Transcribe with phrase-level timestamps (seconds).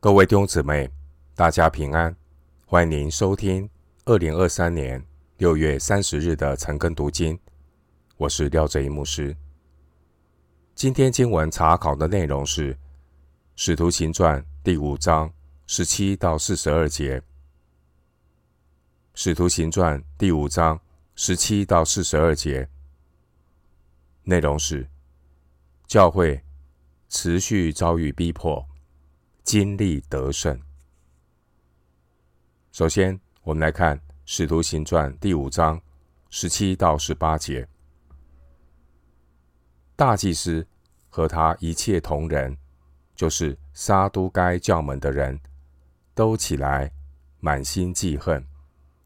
[0.00, 0.88] 各位弟兄姊妹，
[1.34, 2.14] 大家平安！
[2.66, 3.68] 欢迎您收听
[4.04, 5.04] 二零二三年
[5.38, 7.36] 六月三十日的晨更读经。
[8.16, 9.36] 我是廖哲一牧师。
[10.76, 12.72] 今天经文查考的内容是
[13.56, 15.32] 《使徒行传》第五章
[15.66, 17.18] 十七到四十二节，
[19.14, 20.80] 《使徒行传》第五章
[21.16, 22.68] 十七到四十二节
[24.22, 24.88] 内容是
[25.88, 26.40] 教会
[27.08, 28.64] 持续遭遇逼迫。
[29.48, 30.60] 经历得胜。
[32.70, 35.80] 首先，我们来看《使徒行传》第五章
[36.28, 37.66] 十七到十八节。
[39.96, 40.66] 大祭司
[41.08, 42.54] 和他一切同人，
[43.16, 45.40] 就是撒都该教门的人，
[46.14, 46.92] 都起来，
[47.40, 48.46] 满心记恨，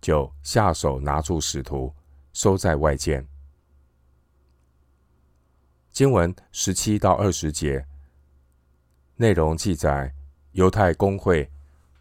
[0.01, 1.95] 就下手拿住使徒，
[2.33, 3.25] 收在外间。
[5.93, 7.87] 经文十七到二十节
[9.15, 10.13] 内容记载。
[10.53, 11.51] 犹太公会、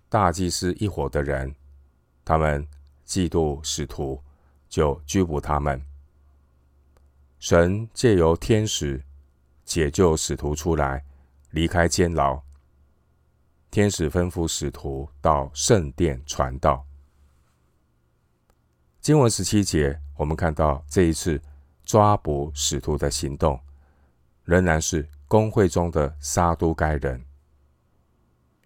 [0.10, 1.56] 大祭司一伙的人，
[2.26, 2.68] 他们
[3.08, 4.22] 嫉妒使徒，
[4.68, 5.82] 就拘捕他们。
[7.40, 9.02] 神借由天使
[9.64, 11.04] 解救使徒出来，
[11.52, 12.42] 离开监牢。
[13.70, 16.86] 天使吩咐使徒到圣殿传道。
[19.00, 21.42] 经文十七节，我们看到这一次
[21.86, 23.58] 抓捕使徒的行动，
[24.44, 27.24] 仍然是工会中的撒都该人。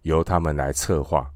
[0.06, 1.28] 由他们来策划。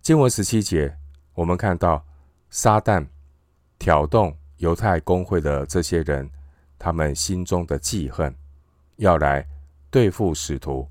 [0.00, 0.96] 经文十七节，
[1.34, 2.04] 我们看到
[2.48, 3.04] 撒旦
[3.76, 6.30] 挑动犹太公会的这些人，
[6.78, 8.32] 他们心中的记恨，
[8.96, 9.44] 要来
[9.90, 10.88] 对付使徒，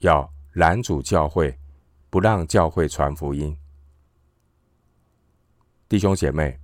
[0.00, 1.58] 要拦阻教会，
[2.10, 3.56] 不让教会传福音。
[5.88, 6.60] 弟兄姐妹，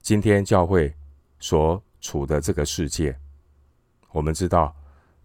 [0.00, 0.96] 今天教会
[1.38, 3.14] 所处的这个世界，
[4.12, 4.74] 我们知道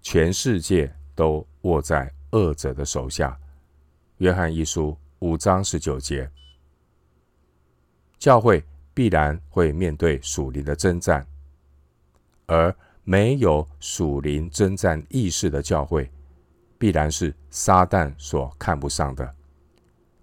[0.02, 0.94] 全世界。
[1.16, 3.36] 都握在恶者的手下。
[4.18, 6.30] 约翰一书五章十九节，
[8.20, 8.64] 教会
[8.94, 11.26] 必然会面对属灵的征战，
[12.46, 12.74] 而
[13.04, 16.10] 没有属灵征战意识的教会，
[16.78, 19.36] 必然是撒旦所看不上的，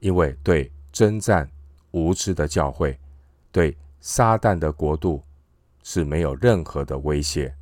[0.00, 1.50] 因为对征战
[1.90, 2.98] 无知的教会，
[3.50, 5.22] 对撒旦的国度
[5.82, 7.54] 是没有任何的威胁。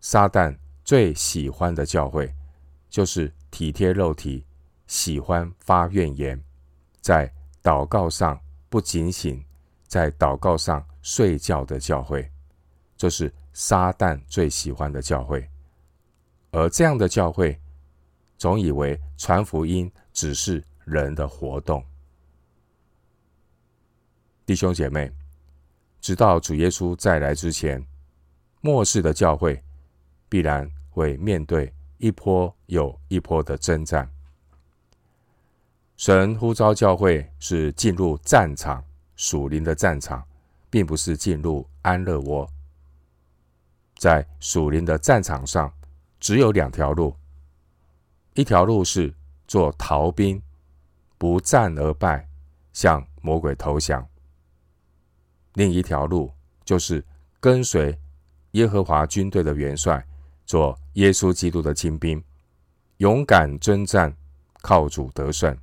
[0.00, 0.56] 撒旦。
[0.86, 2.32] 最喜欢的教会，
[2.88, 4.46] 就是体贴肉体、
[4.86, 6.40] 喜欢发怨言，
[7.00, 7.28] 在
[7.60, 9.44] 祷告上不警醒，
[9.88, 12.30] 在祷告上睡觉的教会，
[12.96, 15.50] 这是撒旦最喜欢的教会。
[16.52, 17.60] 而这样的教会，
[18.38, 21.84] 总以为传福音只是人的活动。
[24.46, 25.10] 弟兄姐妹，
[26.00, 27.84] 直到主耶稣再来之前，
[28.60, 29.60] 末世的教会
[30.28, 30.70] 必然。
[30.96, 34.10] 会面对一波又一波的征战。
[35.98, 38.82] 神呼召教会是进入战场，
[39.14, 40.26] 属灵的战场，
[40.70, 42.48] 并不是进入安乐窝。
[43.98, 45.70] 在属灵的战场上，
[46.18, 47.14] 只有两条路：
[48.32, 49.12] 一条路是
[49.46, 50.40] 做逃兵，
[51.18, 52.26] 不战而败，
[52.72, 54.02] 向魔鬼投降；
[55.52, 56.32] 另一条路
[56.64, 57.04] 就是
[57.38, 57.98] 跟随
[58.52, 60.02] 耶和华军队的元帅。
[60.46, 62.22] 做耶稣基督的精兵，
[62.98, 64.16] 勇敢征战，
[64.62, 65.58] 靠主得胜。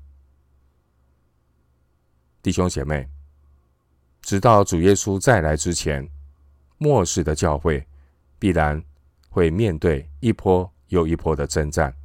[2.41, 3.09] 弟兄姐妹，
[4.21, 6.07] 直到主耶稣再来之前，
[6.77, 7.87] 末世的教会
[8.37, 8.83] 必然
[9.29, 11.95] 会面对一波又一波的征战。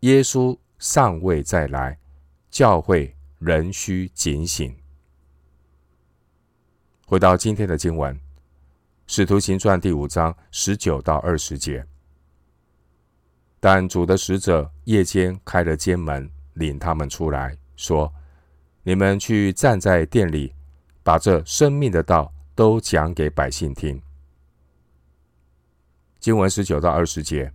[0.00, 1.98] 耶稣尚未再来，
[2.50, 4.76] 教会仍需警醒。
[7.06, 8.25] 回到今天的经文。
[9.08, 11.86] 使徒行传第五章十九到二十节，
[13.60, 18.12] 但主的使者夜间开了监门，领他们出来，说
[18.82, 20.52] ：“你们去站在殿里，
[21.04, 24.02] 把这生命的道都讲给百姓听。”
[26.18, 27.52] 经文十九到二十节，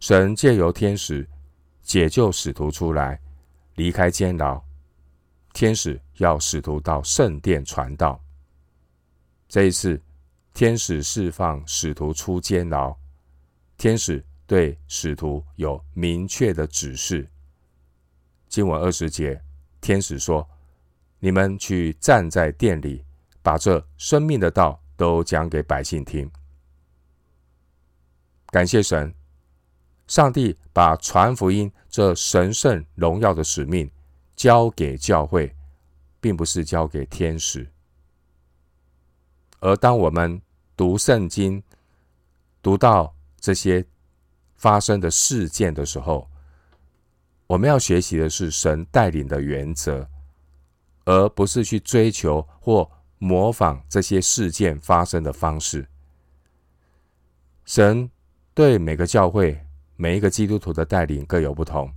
[0.00, 1.28] 神借由天使
[1.82, 3.20] 解救使徒出来，
[3.74, 4.58] 离开监牢。
[5.52, 8.18] 天使要使徒到圣殿传道。
[9.46, 10.00] 这一次。
[10.54, 12.96] 天使释放使徒出监牢，
[13.76, 17.28] 天使对使徒有明确的指示。
[18.48, 19.42] 经文二十节，
[19.80, 20.48] 天使说
[21.18, 23.04] ：“你们去站在殿里，
[23.42, 26.30] 把这生命的道都讲给百姓听。”
[28.46, 29.12] 感谢神，
[30.06, 33.90] 上帝把传福音这神圣荣耀的使命
[34.36, 35.52] 交给教会，
[36.20, 37.68] 并不是交给天使。
[39.64, 40.42] 而当我们
[40.76, 41.62] 读圣经，
[42.60, 43.82] 读到这些
[44.56, 46.28] 发生的事件的时候，
[47.46, 50.06] 我们要学习的是神带领的原则，
[51.06, 55.88] 而不是去追求或模仿这些事件发生的方式。
[57.64, 58.10] 神
[58.52, 59.58] 对每个教会、
[59.96, 61.90] 每一个基督徒的带领各有不同，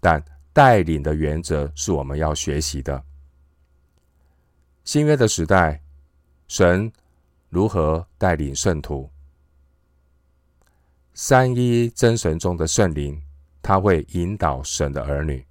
[0.00, 0.22] 但
[0.52, 3.02] 带领的原则是我们要学习的。
[4.84, 5.82] 新约的时代，
[6.50, 6.90] 神
[7.48, 9.08] 如何带领圣徒？
[11.14, 13.22] 三一真神中的圣灵，
[13.62, 15.46] 他会引导神的儿女。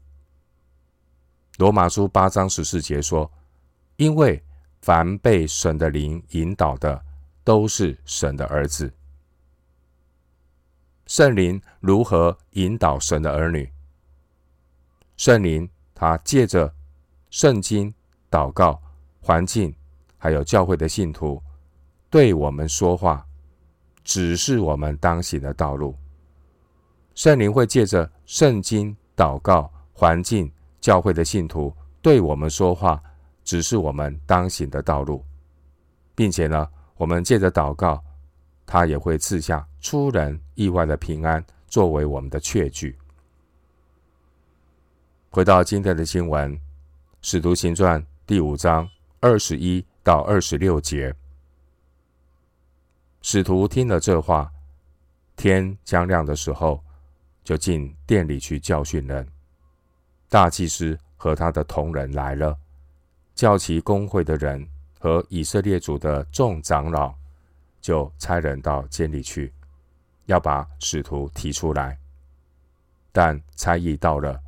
[1.55, 3.31] 罗马书八章十四节说
[3.95, 4.43] ：“因为
[4.81, 7.01] 凡被神的灵引导的，
[7.45, 8.93] 都是神的儿子。”
[11.07, 13.71] 圣灵如何引导神的儿女？
[15.15, 16.75] 圣灵他借着
[17.29, 17.93] 圣经、
[18.29, 18.81] 祷告、
[19.21, 19.73] 环境，
[20.19, 21.41] 还有教会的信徒，
[22.11, 23.25] 对我们说话，
[24.03, 25.95] 指示我们当行的道路。
[27.15, 33.01] 圣灵会借着圣经、祷告、环境、教会的信徒对我们说话，
[33.43, 35.23] 指示我们当行的道路，
[36.13, 38.03] 并且呢，我们借着祷告，
[38.65, 42.97] 他也会赐下出人意外的平安，作为我们的确据。
[45.29, 46.55] 回到今天的经文，
[47.21, 48.89] 《使徒行传》第五章
[49.19, 51.13] 二十一到二十六节，
[53.21, 54.51] 使徒听了这话，
[55.35, 56.83] 天将亮的时候，
[57.43, 59.27] 就进殿里去教训人。
[60.29, 62.57] 大祭司和他的同人来了，
[63.35, 64.67] 叫其公会的人
[64.99, 67.13] 和以色列族的众长老，
[67.81, 69.53] 就差人到监里去，
[70.25, 71.97] 要把使徒提出来。
[73.11, 74.39] 但差役到了。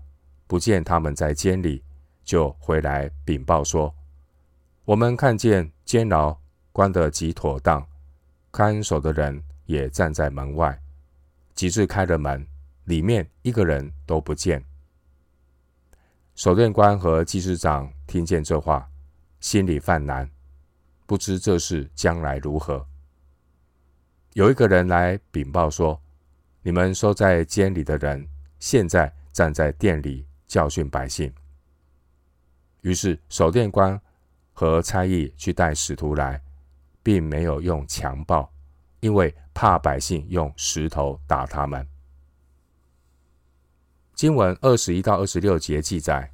[0.47, 1.81] 不见他们在监里，
[2.25, 3.95] 就回来禀报说
[4.91, 6.37] ：“我们看见监牢
[6.73, 7.87] 关得极妥当，
[8.51, 10.77] 看守的人也站在门外。
[11.55, 12.45] 及至开了门，
[12.83, 14.61] 里面一个人都不见。”
[16.35, 18.85] 守殿官和祭司长听见这话，
[19.39, 20.29] 心里犯难，
[21.05, 22.85] 不知这事将来如何。
[24.33, 26.01] 有一个人来禀报说
[26.63, 28.27] ：“你们收在监里的人，
[28.59, 31.33] 现在站在殿里。”教训百姓。
[32.81, 33.97] 于是守殿官
[34.53, 36.41] 和差役去带使徒来，
[37.01, 38.51] 并没有用强暴，
[38.99, 41.87] 因为怕百姓用石头打他们。
[44.13, 46.31] 经文二十一到二十六节记载，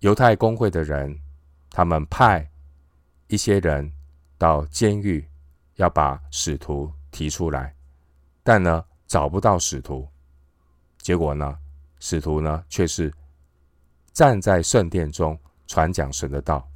[0.00, 1.18] 犹太公会的人，
[1.70, 2.48] 他们派
[3.26, 3.92] 一些人
[4.38, 5.26] 到监狱，
[5.74, 7.74] 要把使徒提出来，
[8.44, 10.08] 但呢，找不到使徒，
[10.98, 11.58] 结果呢，
[11.98, 13.12] 使徒呢，却是
[14.12, 15.36] 站在圣殿中
[15.66, 16.68] 传讲神的道。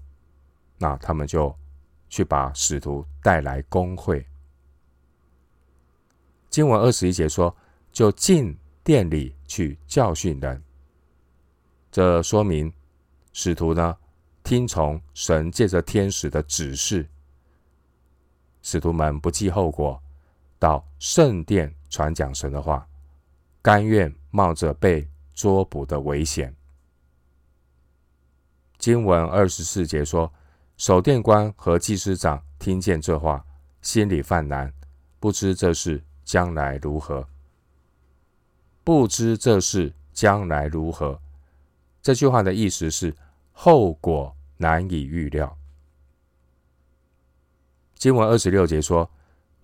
[0.79, 1.55] 那他们就
[2.09, 4.25] 去把使徒带来公会。
[6.49, 7.55] 经文二十一节说，
[7.93, 10.63] 就进殿里去教训人。
[11.91, 12.73] 这说明
[13.33, 13.97] 使徒呢，
[14.43, 17.07] 听从神借着天使的指示。
[18.63, 20.01] 使徒们不计后果，
[20.59, 22.87] 到圣殿传讲神的话，
[23.61, 26.55] 甘愿冒着被捉捕的危险。
[28.79, 30.33] 经文二十四节说，
[30.79, 33.45] 守殿官和祭司长听见这话，
[33.83, 34.73] 心里犯难，
[35.19, 37.29] 不知这事将来如何。
[38.85, 41.21] 不知这事将来如何，
[42.01, 43.13] 这句话的意思是
[43.53, 45.59] 后果难以预料。
[47.97, 49.11] 经文二十六节说，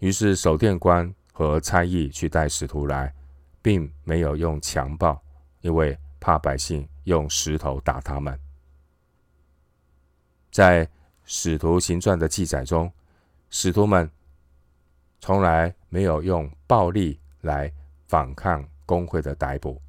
[0.00, 3.14] 于是守殿官和差役去带使徒来，
[3.62, 5.22] 并没有用强暴。
[5.60, 8.38] 因为怕百姓用石头打他们，
[10.50, 10.86] 在
[11.24, 12.92] 使徒行传的记载中，
[13.50, 14.10] 使徒们
[15.20, 17.72] 从来没有用暴力来
[18.06, 19.80] 反抗公会的逮捕。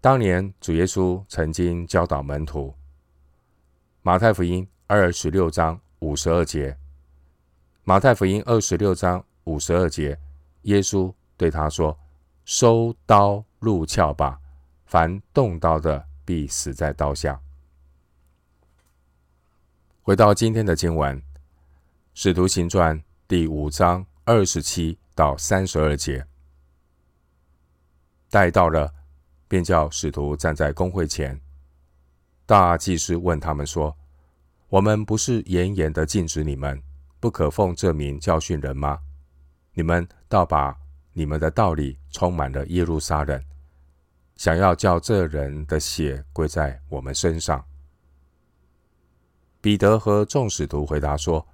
[0.00, 2.74] 当年主耶稣曾经教导门徒，
[4.02, 6.76] 马太福音二十六章五十二节，
[7.84, 10.18] 马太福音二十六章五十二节，
[10.62, 11.98] 耶稣对他说
[12.44, 14.40] ：“收刀。”入鞘吧！
[14.86, 17.40] 凡动刀的，必死在刀下。
[20.04, 21.16] 回到今天的经文，
[22.12, 26.26] 《使徒行传》第五章二十七到三十二节，
[28.28, 28.92] 带到了，
[29.46, 31.40] 便叫使徒站在公会前。
[32.44, 33.96] 大祭司问他们说
[34.70, 36.82] ：“我们不是严严的禁止你们，
[37.20, 38.98] 不可奉这名教训人吗？
[39.72, 40.76] 你们倒把
[41.12, 43.40] 你们的道理充满了耶路撒冷。”
[44.34, 47.64] 想要叫这人的血归在我们身上。
[49.62, 51.46] 彼得和众使徒回答说：“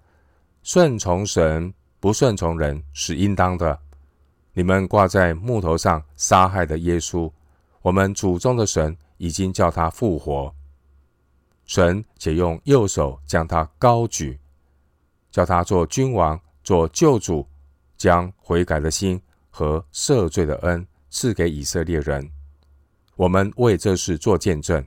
[0.64, 3.78] 顺从神，不顺从人是应当的。
[4.54, 7.30] 你们挂在木头上杀害的耶稣，
[7.82, 10.52] 我们祖宗的神已经叫他复活。
[11.66, 14.40] 神且用右手将他高举，
[15.30, 17.46] 叫他做君王、做救主，
[17.98, 22.26] 将悔改的心和赦罪的恩赐给以色列人。
[23.16, 24.82] 我们为这事做见证。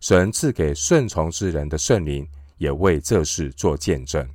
[0.00, 4.28] 神赐给顺从之人的圣灵，也为这事做见证。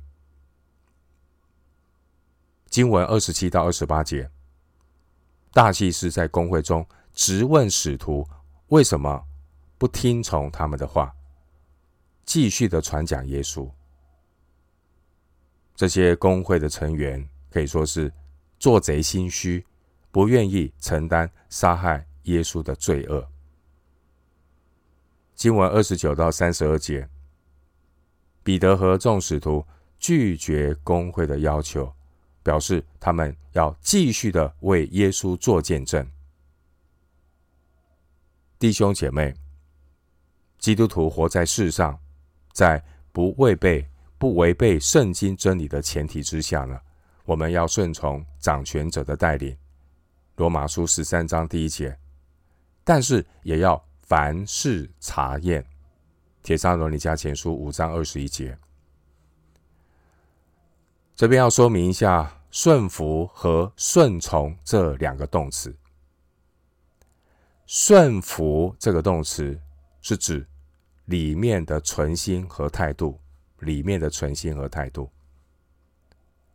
[2.68, 4.30] 经文二十七到二十八节，
[5.52, 8.28] 大祭司在公会中直问使徒
[8.68, 9.24] 为什么
[9.78, 11.14] 不听从他们的话，
[12.24, 13.70] 继续的传讲耶稣。
[15.76, 18.12] 这些公会的成员可以说是
[18.58, 19.64] 做贼心虚，
[20.10, 23.26] 不愿意承担杀害耶稣的罪恶。
[25.44, 27.06] 经文二十九到三十二节，
[28.42, 29.62] 彼得和众使徒
[29.98, 31.92] 拒绝公会的要求。
[32.42, 36.10] 表示他们要继续的为耶稣做见证。
[38.58, 39.34] 弟兄姐妹，
[40.58, 41.98] 基督徒活在世上，
[42.54, 42.82] 在
[43.12, 43.86] 不违背、
[44.16, 46.80] 不违背圣经真理的前提之下呢，
[47.26, 49.54] 我们要顺从掌权者的带领。
[50.36, 51.98] 罗马书十三章第一节，
[52.82, 53.82] 但是也要
[54.14, 55.66] 凡事查验。
[56.40, 58.56] 铁砂罗尼迦前书五章二十一节。
[61.16, 65.76] 这边要说明一下“顺服”和“顺从”这两个动词。
[67.66, 69.60] “顺服”这个动词
[70.00, 70.46] 是指
[71.06, 73.18] 里面的存心和态度，
[73.58, 75.10] 里面的存心和态度。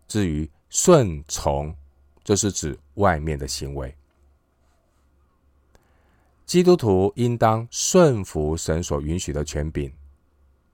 [0.08, 1.76] 至于“顺从”，
[2.24, 3.94] 这是指外面的行为。
[6.50, 9.94] 基督徒应当顺服神所允许的权柄，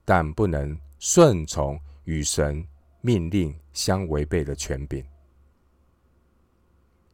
[0.05, 2.65] 但不能顺从与神
[3.01, 5.03] 命令相违背的权柄，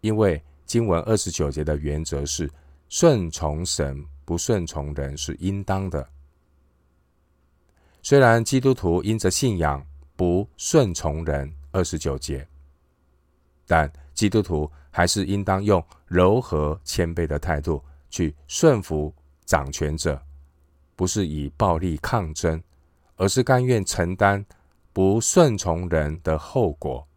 [0.02, 2.48] 因为经文二十九节的原则是
[2.88, 6.08] 顺从神，不顺从人是应当的。
[8.04, 9.84] 虽然基督徒因着信仰
[10.16, 12.48] 不顺从人，二十九节，
[13.66, 19.12] 但基督徒还是应当用柔和谦卑的态度去顺服
[19.46, 20.22] 掌权者，
[20.96, 22.62] 不是以暴力抗争，
[23.16, 24.46] 而是甘愿承担。
[24.94, 27.08] 不顺从人的后果，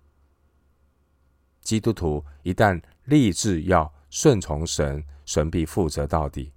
[1.63, 6.53] 基督徒一旦立志要顺从神，神必负责到底。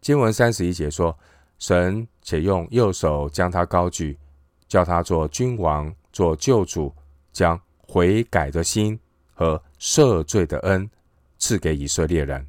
[0.00, 1.18] 经文三十一节说
[1.58, 4.16] ：“神且用右手将他高举，
[4.68, 6.94] 叫他做君王，做救主，
[7.32, 8.96] 将悔改的心
[9.34, 10.88] 和赦罪的恩
[11.42, 12.46] 赐给以色列人。”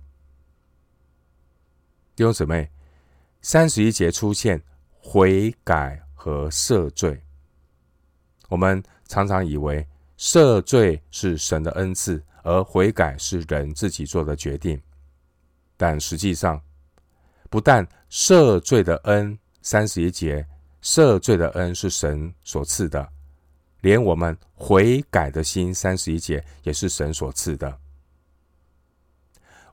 [2.16, 2.70] 弟兄姊妹，
[3.42, 4.62] 三十一节出现
[5.00, 6.00] 悔改。
[6.24, 7.22] 和赦罪，
[8.48, 9.86] 我们常常以为
[10.18, 14.82] 赦罪是神的恩赐，而悔改是人自己做的决定。
[15.76, 16.62] 但实际上，
[17.50, 20.48] 不但赦罪的恩，三十一节
[20.82, 23.06] 赦罪的恩是神所赐的，
[23.82, 27.80] 连我们悔改的心，三十一节也是神所赐的。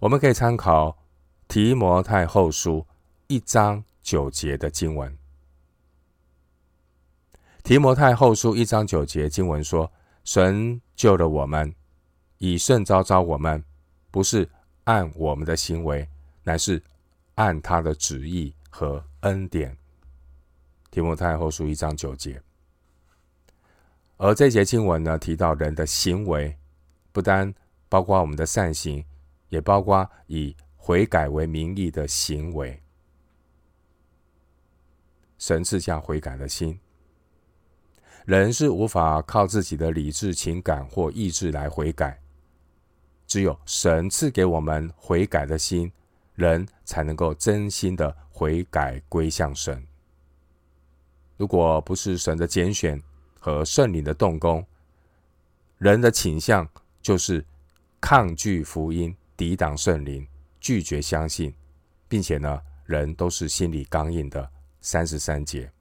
[0.01, 0.97] 我们可以参考
[1.47, 2.87] 提摩太后书
[3.27, 5.15] 一章九节的经文。
[7.63, 9.93] 提摩太后书一章九节经文说
[10.25, 11.75] ：“神救了我们，
[12.39, 13.63] 以圣召召我们，
[14.11, 14.49] 不是
[14.85, 16.09] 按我们的行为，
[16.45, 16.83] 乃是
[17.35, 19.77] 按他的旨意和恩典。”
[20.91, 22.41] 提摩太后书一章九节。
[24.17, 26.57] 而这节经文呢，提到人的行为，
[27.13, 27.53] 不单
[27.91, 29.05] 包括我们的善行，
[29.51, 32.83] 也包括以悔改为名义的行为。
[35.37, 36.81] 神赐下悔改的心。
[38.27, 42.21] 人是无法靠自己的理智、情感或意志来悔改，
[43.27, 45.91] 只有神赐给我们悔改的心，
[46.35, 49.85] 人才能够真心的悔改归向神。
[51.39, 53.03] 如果不是神的拣选
[53.39, 54.65] 和圣灵的动工，
[55.79, 56.69] 人的倾向
[57.01, 57.45] 就是
[57.99, 60.29] 抗拒福音、抵挡圣灵、
[60.61, 61.55] 拒绝相信，
[62.09, 64.51] 并且呢，人都是心里刚硬的。
[64.83, 65.73] 三十三节，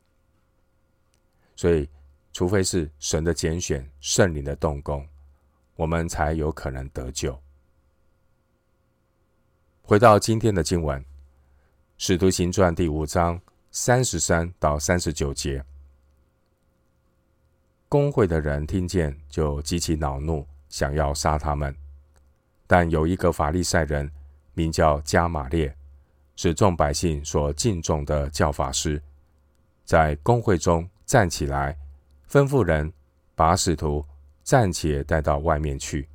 [1.58, 1.90] 所以。
[2.32, 5.06] 除非是神的拣选、圣灵的动工，
[5.76, 7.38] 我们才有可能得救。
[9.82, 11.02] 回到今天的经文，
[11.98, 15.66] 《使徒行传》第五章三十三到三十九节，
[17.90, 21.76] 公会的人听见就极其恼怒，想要杀他们。
[22.72, 24.08] 但有一个法利赛人，
[24.54, 25.76] 名叫加玛列，
[26.36, 29.02] 是众百姓所敬重的教法师，
[29.86, 31.76] 在公会中站起来。
[32.30, 32.94] 吩咐人
[33.34, 34.06] 把使徒
[34.44, 36.08] 暂且带到外面去，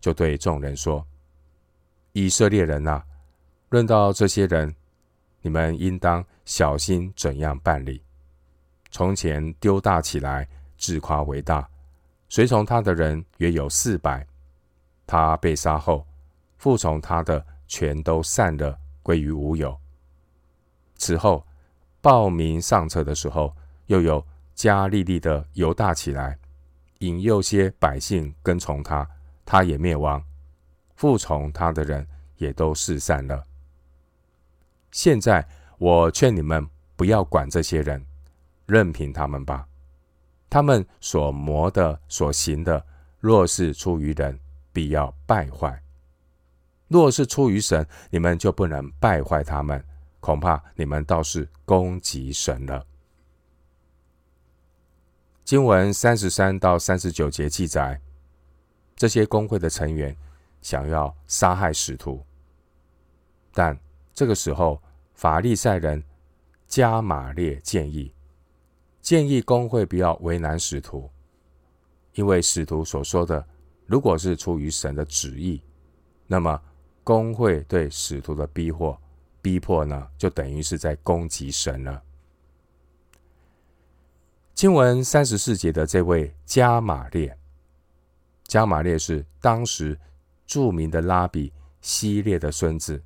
[0.00, 1.06] 就对众人说
[2.12, 3.04] ：“以色列人啊，
[3.68, 4.74] 论到这些人，
[5.42, 8.02] 你们应当小心怎样办理。
[8.90, 10.48] 从前丢大起来，
[10.78, 11.68] 自夸为大，
[12.30, 14.26] 随从他的人约有四百。
[15.08, 16.06] 他被杀后，
[16.58, 19.76] 服从他的全都散了，归于无有。
[20.96, 21.44] 此后
[22.00, 23.52] 报名上册的时候，
[23.86, 24.24] 又有
[24.54, 26.38] 加利利的犹大起来。”
[27.00, 29.08] 引诱些百姓跟从他，
[29.46, 30.20] 他也灭亡；
[30.96, 32.04] 服从他的人
[32.38, 33.44] 也都四散了。
[34.90, 35.46] 现在
[35.78, 38.04] 我劝你们不要管这些人，
[38.66, 39.64] 任凭他们吧。
[40.50, 42.84] 他们所谋的、所行的，
[43.20, 44.36] 若是出于人，
[44.72, 45.82] 必要败坏；
[46.88, 49.84] 若是出于神，你们就不能败坏他们。
[50.20, 52.84] 恐怕你们倒是攻击神了。
[55.44, 58.00] 经文三十三到三十九节记载，
[58.96, 60.14] 这些工会的成员
[60.60, 62.22] 想要杀害使徒，
[63.52, 63.78] 但
[64.12, 64.82] 这个时候
[65.14, 66.02] 法利赛人
[66.66, 68.12] 加玛列建议，
[69.00, 71.08] 建议工会不要为难使徒，
[72.14, 73.46] 因为使徒所说的，
[73.88, 75.62] 如果是出于神的旨意，
[76.26, 76.60] 那么
[77.02, 79.00] 公会对使徒的逼迫，
[79.40, 82.02] 逼迫呢，就等于是在攻击神了。
[84.52, 87.34] 经文三十四节的这位加玛列，
[88.44, 89.98] 加玛列是当时
[90.46, 93.02] 著名的拉比希列的孙子。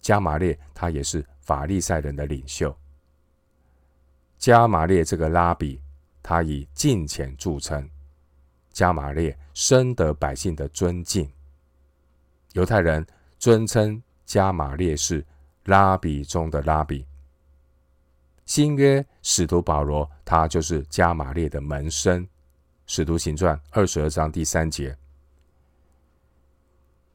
[0.00, 2.74] 加玛列他也是法利赛人的领袖。
[4.38, 5.78] 加玛列这个拉比，
[6.22, 7.86] 他以敬虔著称。
[8.72, 11.30] 加玛列深得百姓的尊敬，
[12.52, 13.06] 犹太人
[13.38, 15.24] 尊称加玛列是
[15.64, 17.06] 拉比中的拉比。
[18.44, 22.26] 新约使徒保罗，他就是加玛列的门生。
[22.84, 24.94] 使徒行传二十二章第三节，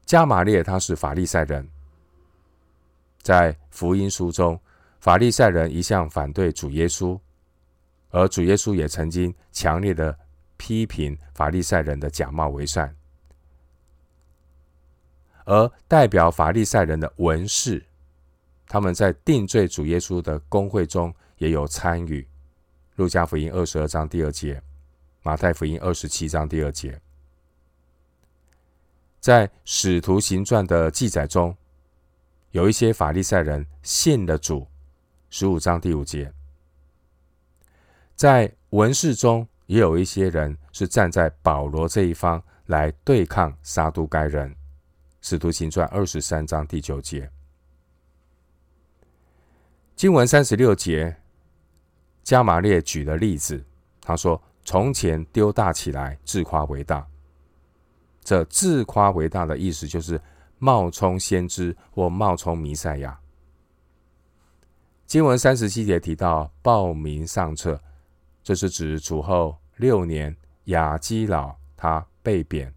[0.06, 1.68] 加玛列他是法利赛人，
[3.20, 4.58] 在福音书中，
[4.98, 7.20] 法利赛人一向反对主耶稣，
[8.10, 10.18] 而主耶稣也曾经强烈的
[10.58, 12.94] 批评法利赛人的假冒为善，
[15.46, 17.82] 而代表法利赛人的文士。
[18.66, 22.28] 他们在定罪主耶稣的公会中也有参与。
[22.96, 24.62] 路加福音二十二章第二节，
[25.22, 27.00] 马太福音二十七章第二节，
[29.20, 31.56] 在使徒行传的记载中，
[32.50, 34.68] 有一些法利赛人信了主。
[35.30, 36.32] 十五章第五节，
[38.14, 44.54] 在文士中也有一些人是站在保罗这一方来对抗撒都该人。
[45.20, 47.30] 使徒行传二十三章第九节。
[49.94, 51.14] 经文三十六节，
[52.22, 53.62] 加玛列举了例子，
[54.00, 57.06] 他说：“从前丢大起来，自夸为大。”
[58.24, 60.18] 这自夸为大的意思就是
[60.58, 63.18] 冒充先知或冒充弥赛亚。
[65.06, 67.78] 经文三十七节提到报名上册，
[68.48, 70.34] 这是指主后六年
[70.64, 72.72] 亚基老他被贬，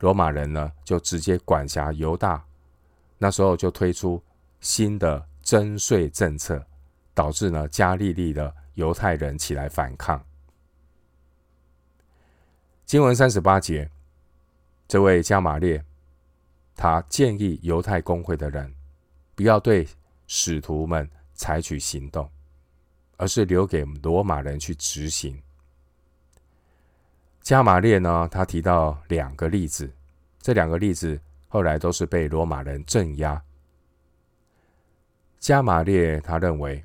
[0.00, 2.44] 罗马人呢就直接管辖犹大，
[3.16, 4.20] 那时候就推出
[4.58, 5.24] 新的。
[5.44, 6.66] 征税政策
[7.14, 10.20] 导致呢，加利利的犹太人起来反抗。
[12.84, 13.88] 经文三十八节，
[14.88, 15.84] 这位加马列，
[16.74, 18.74] 他建议犹太公会的人
[19.36, 19.86] 不要对
[20.26, 22.28] 使徒们采取行动，
[23.16, 25.40] 而是留给罗马人去执行。
[27.42, 29.90] 加玛列呢，他提到两个例子，
[30.40, 33.40] 这两个例子后来都是被罗马人镇压。
[35.38, 36.82] 加玛列他认为，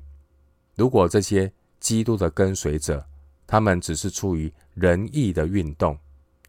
[0.76, 3.04] 如果这些基督的跟随者，
[3.46, 5.98] 他们只是出于仁义的运动，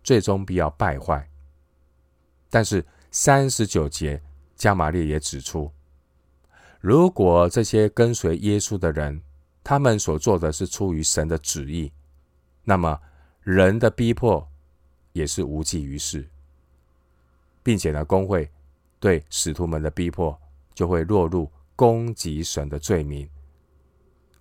[0.03, 1.27] 最终必要败坏。
[2.51, 4.21] 但是三十九节，
[4.55, 5.71] 加玛列也指出，
[6.79, 9.19] 如果这些跟随耶稣的人，
[9.63, 11.91] 他们所做的是出于神的旨意，
[12.63, 12.99] 那么
[13.41, 14.47] 人的逼迫
[15.13, 16.28] 也是无济于事，
[17.63, 18.49] 并且呢，工会
[18.99, 20.39] 对使徒们的逼迫
[20.73, 21.49] 就会落入。
[21.76, 23.28] 攻击神的罪名，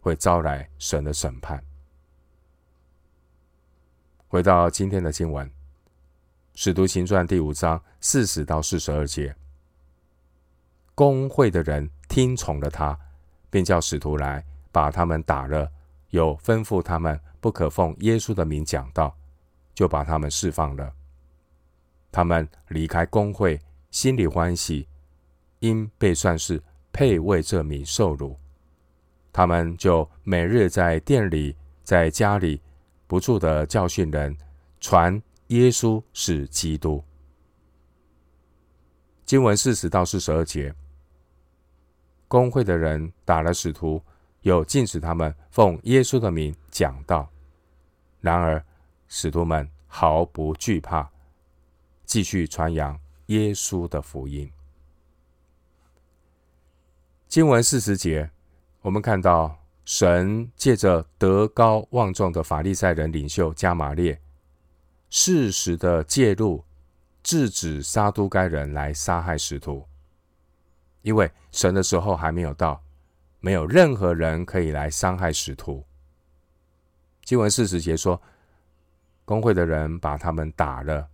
[0.03, 1.65] 会招来神的审判。
[4.29, 5.49] 回到今天的经文，
[6.55, 9.35] 《使徒行传》第五章四十到四十二节，
[10.95, 12.97] 工会的人听从了他，
[13.49, 15.71] 便叫使徒来把他们打了，
[16.11, 19.17] 又吩咐他们不可奉耶稣的名讲道，
[19.73, 20.93] 就把他们释放了。
[22.11, 23.61] 他们离开公会，
[23.93, 24.89] 心里欢喜，
[25.61, 26.61] 因被算是。
[26.95, 28.39] 配为这名受辱，
[29.33, 32.61] 他们就每日在店里、在家里
[33.07, 34.37] 不住的教训人，
[34.79, 37.03] 传耶稣是基督。
[39.25, 40.75] 经文四十到四十二节，
[42.29, 44.03] 公会的人打了使徒，
[44.43, 47.29] 又禁止他们奉耶稣的名讲道。
[48.21, 48.65] 然而，
[49.09, 51.11] 使徒们毫不惧怕，
[52.05, 54.51] 继续传扬耶稣的福音。
[57.27, 58.31] 经文四十节，
[58.83, 64.21] 我们看到神借着德高望重的法利赛人领袖加玛列，
[65.11, 66.65] 适时的介入，
[67.23, 69.87] 制止撒都该人来杀害使徒。
[71.01, 72.81] 因为神的时候还没有到，
[73.45, 75.85] 没有任何人可以来伤害使徒。
[77.25, 78.23] 经文四十节说，
[79.25, 81.09] 工会的人把他们打了，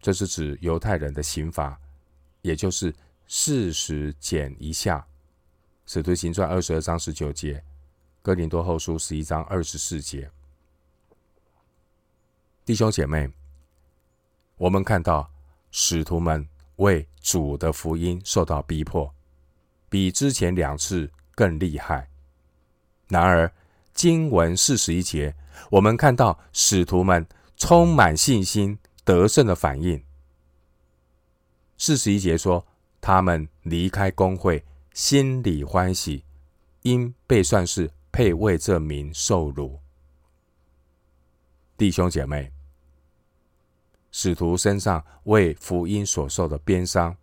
[0.00, 1.76] 这是指犹太人的刑罚，
[2.42, 2.94] 也就是
[3.26, 5.04] 四十减一下。
[5.84, 7.62] 使徒行传二十二章十九节，
[8.22, 10.30] 哥林多后书十一章二十四节。
[12.64, 13.28] 弟兄姐妹，
[14.58, 15.28] 我们看到
[15.72, 19.12] 使徒们为主的福音受到逼迫，
[19.88, 22.10] 比之前两次更厉害。
[23.06, 23.52] 然而，
[23.94, 25.36] 经文四十一节，
[25.70, 27.24] 我们看到使徒们
[27.56, 30.02] 充满信心、得胜的反应。
[31.78, 32.66] 四十一节说，
[33.00, 36.24] 他们离开工会，心里欢喜，
[36.82, 39.78] 因被算是配为这名受辱。
[41.76, 42.50] 弟兄姐妹，
[44.10, 47.14] 使徒身上为福音所受的鞭伤，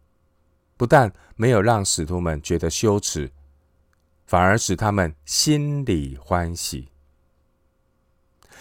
[0.78, 3.30] 不但没有让使徒们觉得羞耻。
[4.34, 6.90] 反而使他们心里欢喜。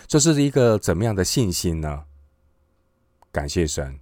[0.07, 2.05] 这是一个怎么样的信心呢？
[3.33, 3.99] 感谢神，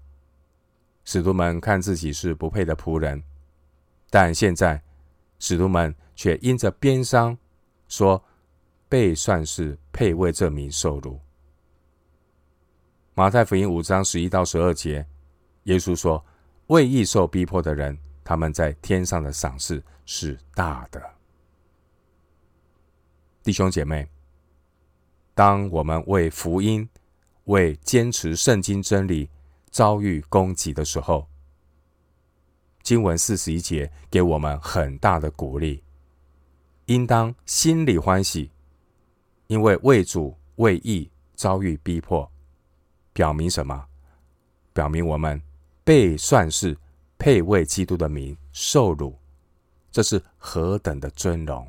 [1.04, 3.22] 使徒们看自己是不配的仆人，
[4.10, 4.82] 但现在
[5.38, 7.38] 使徒们却因着鞭伤，
[7.86, 8.20] 说
[8.88, 11.20] 被算是配为这名受辱。
[13.14, 15.06] 马太福音五章十一到十二节，
[15.66, 16.26] 耶稣说
[16.66, 21.00] ：“为义受逼迫的人，他们在天上的赏赐是大的。”
[23.42, 24.06] 弟兄姐妹，
[25.34, 26.86] 当我们为福音、
[27.44, 29.30] 为坚持圣经真理
[29.70, 31.26] 遭遇攻击的时候，
[32.82, 35.82] 经文四十一节给我们很大的鼓励，
[36.84, 38.50] 应当心里欢喜，
[39.46, 42.30] 因为为主为义遭遇逼迫，
[43.14, 43.86] 表明什么？
[44.74, 45.40] 表明我们
[45.82, 46.76] 被算是
[47.18, 49.18] 配为基督的名受辱，
[49.90, 51.66] 这是何等的尊荣！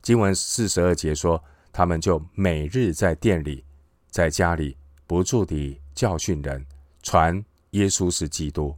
[0.00, 3.64] 经文四十二节说，他们就每日在店里，
[4.10, 6.64] 在家里不住地教训人，
[7.02, 8.74] 传耶稣是基督。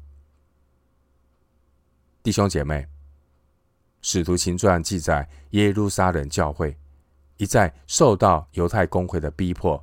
[2.23, 2.87] 弟兄姐妹，
[4.03, 6.77] 使徒行传记载耶路撒冷教会
[7.37, 9.81] 一再受到犹太公会的逼迫，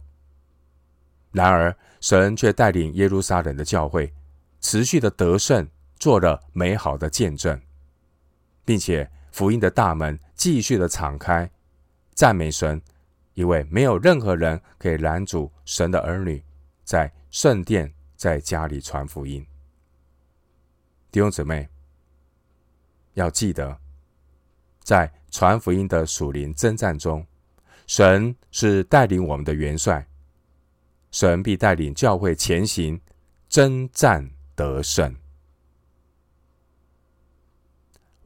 [1.32, 4.14] 然而神却带领耶路撒冷的教会
[4.60, 7.62] 持续的得胜，做了美好的见证，
[8.66, 9.10] 并且。
[9.32, 11.50] 福音的大门继续的敞开，
[12.14, 12.82] 赞美神，
[13.34, 16.44] 因为没有任何人可以拦阻神的儿女
[16.84, 19.46] 在圣殿、在家里传福音。
[21.12, 21.68] 弟兄姊妹，
[23.14, 23.78] 要记得，
[24.82, 27.26] 在传福音的属灵征战中，
[27.86, 30.08] 神是带领我们的元帅，
[31.12, 33.00] 神必带领教会前行，
[33.48, 35.16] 征战得胜。